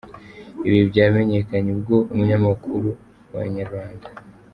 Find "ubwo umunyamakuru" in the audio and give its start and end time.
1.75-2.89